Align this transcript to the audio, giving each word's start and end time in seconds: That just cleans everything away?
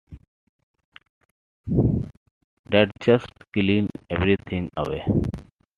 That 2.71 2.89
just 2.99 3.27
cleans 3.53 3.91
everything 4.09 4.71
away? 4.75 5.05